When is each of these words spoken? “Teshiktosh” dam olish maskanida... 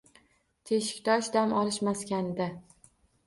“Teshiktosh” 0.69 1.29
dam 1.35 1.53
olish 1.59 1.79
maskanida... 1.89 2.49